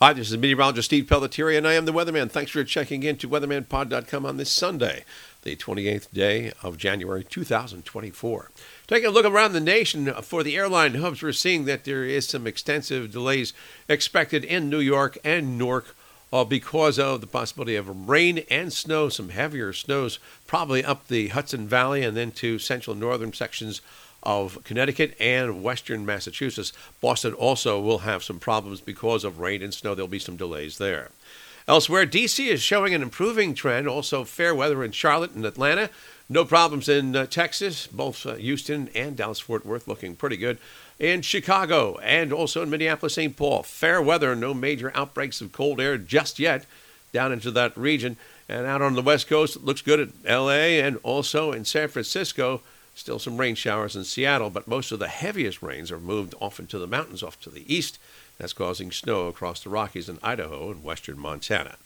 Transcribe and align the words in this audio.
Hi, 0.00 0.12
this 0.12 0.30
is 0.30 0.38
meteorologist 0.38 0.86
Steve 0.86 1.06
Pelletieri, 1.06 1.58
and 1.58 1.66
I 1.66 1.72
am 1.72 1.84
the 1.84 1.92
weatherman. 1.92 2.30
Thanks 2.30 2.52
for 2.52 2.62
checking 2.62 3.02
in 3.02 3.16
to 3.16 3.28
weathermanpod.com 3.28 4.24
on 4.24 4.36
this 4.36 4.48
Sunday, 4.48 5.04
the 5.42 5.56
28th 5.56 6.12
day 6.12 6.52
of 6.62 6.76
January 6.76 7.24
2024. 7.24 8.50
Taking 8.86 9.08
a 9.08 9.10
look 9.10 9.26
around 9.26 9.54
the 9.54 9.60
nation 9.60 10.14
for 10.22 10.44
the 10.44 10.56
airline 10.56 10.94
hubs, 10.94 11.20
we're 11.20 11.32
seeing 11.32 11.64
that 11.64 11.82
there 11.82 12.04
is 12.04 12.28
some 12.28 12.46
extensive 12.46 13.10
delays 13.10 13.52
expected 13.88 14.44
in 14.44 14.70
New 14.70 14.78
York 14.78 15.18
and 15.24 15.58
Newark 15.58 15.96
uh, 16.32 16.44
because 16.44 17.00
of 17.00 17.20
the 17.20 17.26
possibility 17.26 17.74
of 17.74 18.08
rain 18.08 18.44
and 18.48 18.72
snow, 18.72 19.08
some 19.08 19.30
heavier 19.30 19.72
snows, 19.72 20.20
probably 20.46 20.84
up 20.84 21.08
the 21.08 21.26
Hudson 21.28 21.66
Valley 21.66 22.04
and 22.04 22.16
then 22.16 22.30
to 22.30 22.60
central 22.60 22.94
northern 22.94 23.32
sections 23.32 23.80
of 24.22 24.62
Connecticut 24.64 25.16
and 25.20 25.62
western 25.62 26.04
Massachusetts. 26.04 26.72
Boston 27.00 27.34
also 27.34 27.80
will 27.80 27.98
have 27.98 28.22
some 28.22 28.38
problems 28.38 28.80
because 28.80 29.24
of 29.24 29.38
rain 29.38 29.62
and 29.62 29.72
snow. 29.72 29.94
There'll 29.94 30.08
be 30.08 30.18
some 30.18 30.36
delays 30.36 30.78
there. 30.78 31.10
Elsewhere, 31.68 32.06
D.C. 32.06 32.48
is 32.48 32.62
showing 32.62 32.94
an 32.94 33.02
improving 33.02 33.54
trend. 33.54 33.86
Also, 33.86 34.24
fair 34.24 34.54
weather 34.54 34.82
in 34.82 34.92
Charlotte 34.92 35.32
and 35.32 35.44
Atlanta. 35.44 35.90
No 36.30 36.44
problems 36.44 36.88
in 36.88 37.14
uh, 37.14 37.26
Texas, 37.26 37.86
both 37.86 38.24
uh, 38.26 38.34
Houston 38.34 38.88
and 38.94 39.16
Dallas 39.16 39.40
Fort 39.40 39.66
Worth 39.66 39.86
looking 39.86 40.16
pretty 40.16 40.36
good. 40.36 40.58
In 40.98 41.22
Chicago 41.22 41.98
and 41.98 42.32
also 42.32 42.62
in 42.62 42.70
Minneapolis, 42.70 43.14
St. 43.14 43.36
Paul, 43.36 43.62
fair 43.62 44.00
weather, 44.02 44.34
no 44.34 44.52
major 44.52 44.92
outbreaks 44.94 45.40
of 45.40 45.52
cold 45.52 45.80
air 45.80 45.96
just 45.96 46.38
yet 46.38 46.66
down 47.12 47.32
into 47.32 47.50
that 47.50 47.76
region. 47.76 48.16
And 48.48 48.66
out 48.66 48.82
on 48.82 48.94
the 48.94 49.02
West 49.02 49.28
Coast, 49.28 49.56
it 49.56 49.64
looks 49.64 49.82
good 49.82 50.00
at 50.00 50.08
LA 50.24 50.80
and 50.80 50.98
also 51.02 51.52
in 51.52 51.64
San 51.64 51.88
Francisco. 51.88 52.62
Still 52.98 53.20
some 53.20 53.36
rain 53.36 53.54
showers 53.54 53.94
in 53.94 54.02
Seattle, 54.02 54.50
but 54.50 54.66
most 54.66 54.90
of 54.90 54.98
the 54.98 55.06
heaviest 55.06 55.62
rains 55.62 55.92
are 55.92 56.00
moved 56.00 56.34
off 56.40 56.58
into 56.58 56.80
the 56.80 56.86
mountains 56.88 57.22
off 57.22 57.38
to 57.42 57.48
the 57.48 57.72
east. 57.72 57.96
That's 58.38 58.52
causing 58.52 58.90
snow 58.90 59.28
across 59.28 59.62
the 59.62 59.70
Rockies 59.70 60.08
in 60.08 60.18
Idaho 60.20 60.72
and 60.72 60.82
western 60.82 61.16
Montana. 61.16 61.76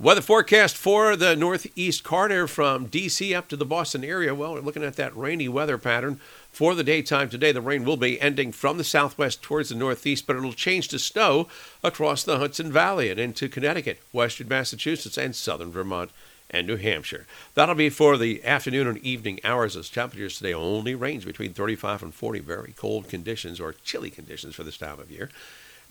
Weather 0.00 0.20
forecast 0.20 0.76
for 0.76 1.14
the 1.14 1.36
northeast 1.36 2.02
corridor 2.02 2.48
from 2.48 2.86
D.C. 2.86 3.32
up 3.32 3.46
to 3.46 3.56
the 3.56 3.64
Boston 3.64 4.02
area. 4.02 4.34
Well, 4.34 4.54
we're 4.54 4.60
looking 4.60 4.82
at 4.82 4.96
that 4.96 5.16
rainy 5.16 5.48
weather 5.48 5.78
pattern 5.78 6.18
for 6.50 6.74
the 6.74 6.82
daytime 6.82 7.30
today. 7.30 7.52
The 7.52 7.60
rain 7.60 7.84
will 7.84 7.96
be 7.96 8.20
ending 8.20 8.50
from 8.50 8.76
the 8.76 8.82
southwest 8.82 9.42
towards 9.42 9.68
the 9.68 9.76
northeast, 9.76 10.26
but 10.26 10.34
it'll 10.34 10.52
change 10.52 10.88
to 10.88 10.98
snow 10.98 11.46
across 11.84 12.24
the 12.24 12.38
Hudson 12.38 12.72
Valley 12.72 13.08
and 13.08 13.20
into 13.20 13.48
Connecticut, 13.48 14.00
western 14.10 14.48
Massachusetts, 14.48 15.16
and 15.16 15.36
southern 15.36 15.70
Vermont 15.70 16.10
and 16.50 16.66
New 16.66 16.76
Hampshire. 16.76 17.26
That'll 17.54 17.74
be 17.74 17.90
for 17.90 18.16
the 18.16 18.44
afternoon 18.44 18.86
and 18.86 18.98
evening 18.98 19.40
hours 19.44 19.76
as 19.76 19.88
temperatures 19.88 20.38
today 20.38 20.52
only 20.52 20.94
range 20.94 21.24
between 21.24 21.54
35 21.54 22.02
and 22.02 22.14
40. 22.14 22.40
Very 22.40 22.74
cold 22.76 23.08
conditions 23.08 23.60
or 23.60 23.72
chilly 23.72 24.10
conditions 24.10 24.54
for 24.54 24.64
this 24.64 24.78
time 24.78 25.00
of 25.00 25.10
year. 25.10 25.30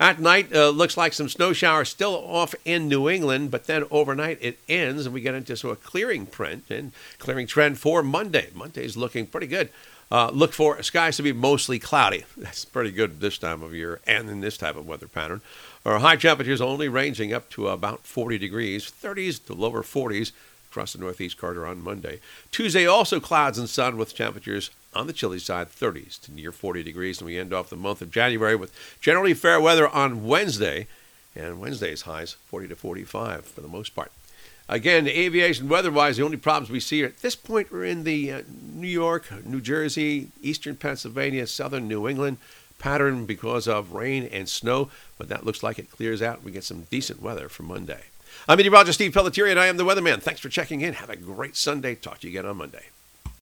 At 0.00 0.18
night, 0.18 0.50
uh, 0.54 0.70
looks 0.70 0.96
like 0.96 1.12
some 1.12 1.28
snow 1.28 1.52
showers 1.52 1.90
still 1.90 2.14
off 2.14 2.54
in 2.64 2.88
New 2.88 3.06
England, 3.06 3.50
but 3.50 3.66
then 3.66 3.84
overnight 3.90 4.38
it 4.40 4.58
ends 4.66 5.04
and 5.04 5.14
we 5.14 5.20
get 5.20 5.34
into 5.34 5.54
sort 5.58 5.76
of 5.76 5.84
a 5.84 5.86
clearing 5.86 6.24
print 6.24 6.64
and 6.70 6.92
clearing 7.18 7.46
trend 7.46 7.78
for 7.78 8.02
Monday. 8.02 8.48
Monday's 8.54 8.96
looking 8.96 9.26
pretty 9.26 9.46
good. 9.46 9.68
Uh, 10.10 10.30
look 10.32 10.54
for 10.54 10.82
skies 10.82 11.18
to 11.18 11.22
be 11.22 11.34
mostly 11.34 11.78
cloudy. 11.78 12.24
That's 12.38 12.64
pretty 12.64 12.92
good 12.92 13.20
this 13.20 13.36
time 13.36 13.62
of 13.62 13.74
year 13.74 14.00
and 14.06 14.30
in 14.30 14.40
this 14.40 14.56
type 14.56 14.74
of 14.74 14.88
weather 14.88 15.06
pattern. 15.06 15.42
Our 15.84 15.98
high 15.98 16.16
temperatures 16.16 16.62
only 16.62 16.88
ranging 16.88 17.34
up 17.34 17.50
to 17.50 17.68
about 17.68 18.06
40 18.06 18.38
degrees, 18.38 18.90
30s 18.90 19.44
to 19.46 19.52
lower 19.52 19.82
40s 19.82 20.32
across 20.70 20.92
the 20.92 20.98
northeast 20.98 21.36
corridor 21.36 21.66
on 21.66 21.82
Monday. 21.82 22.20
Tuesday, 22.52 22.86
also 22.86 23.18
clouds 23.18 23.58
and 23.58 23.68
sun 23.68 23.96
with 23.96 24.14
temperatures 24.14 24.70
on 24.94 25.06
the 25.06 25.12
chilly 25.12 25.38
side, 25.38 25.68
30s 25.68 26.20
to 26.22 26.32
near 26.32 26.52
40 26.52 26.82
degrees. 26.82 27.18
And 27.18 27.26
we 27.26 27.38
end 27.38 27.52
off 27.52 27.70
the 27.70 27.76
month 27.76 28.00
of 28.00 28.10
January 28.10 28.54
with 28.54 28.72
generally 29.00 29.34
fair 29.34 29.60
weather 29.60 29.88
on 29.88 30.24
Wednesday. 30.26 30.86
And 31.34 31.60
Wednesday's 31.60 32.02
highs, 32.02 32.32
40 32.32 32.68
to 32.68 32.76
45 32.76 33.44
for 33.44 33.60
the 33.60 33.68
most 33.68 33.94
part. 33.94 34.12
Again, 34.68 35.08
aviation 35.08 35.68
weather-wise, 35.68 36.16
the 36.16 36.24
only 36.24 36.36
problems 36.36 36.70
we 36.70 36.78
see 36.78 37.02
at 37.02 37.22
this 37.22 37.34
point 37.34 37.72
are 37.72 37.84
in 37.84 38.04
the 38.04 38.32
uh, 38.32 38.42
New 38.48 38.86
York, 38.86 39.44
New 39.44 39.60
Jersey, 39.60 40.28
eastern 40.42 40.76
Pennsylvania, 40.76 41.48
southern 41.48 41.88
New 41.88 42.08
England 42.08 42.38
pattern 42.78 43.26
because 43.26 43.66
of 43.66 43.92
rain 43.92 44.28
and 44.32 44.48
snow. 44.48 44.88
But 45.18 45.28
that 45.28 45.44
looks 45.44 45.64
like 45.64 45.80
it 45.80 45.90
clears 45.90 46.22
out. 46.22 46.44
We 46.44 46.52
get 46.52 46.64
some 46.64 46.82
decent 46.82 47.20
weather 47.20 47.48
for 47.48 47.64
Monday. 47.64 48.04
I'm 48.48 48.56
meteorologist 48.56 48.98
Steve 48.98 49.12
Pelletieri, 49.12 49.50
and 49.50 49.60
I 49.60 49.66
am 49.66 49.76
the 49.76 49.84
weatherman. 49.84 50.20
Thanks 50.20 50.40
for 50.40 50.48
checking 50.48 50.80
in. 50.80 50.94
Have 50.94 51.10
a 51.10 51.16
great 51.16 51.56
Sunday. 51.56 51.94
Talk 51.94 52.20
to 52.20 52.28
you 52.28 52.38
again 52.38 52.48
on 52.48 52.56
Monday. 52.56 52.86